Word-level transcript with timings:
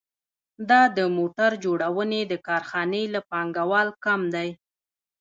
دا 0.69 0.81
د 0.97 0.99
موټر 1.17 1.51
جوړونې 1.63 2.21
د 2.25 2.33
کارخانې 2.47 3.03
له 3.13 3.19
پانګوال 3.29 3.87
کم 4.03 4.21
دی 4.35 4.49